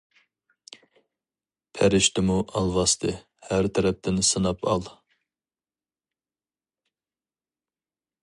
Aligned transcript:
پەرىشتىمۇ 1.79 2.37
ئالۋاستى، 2.61 3.13
ھەر 3.49 3.69
تەرەپتىن 3.77 4.17
سىناپ 4.31 4.67
ئال. 4.71 4.89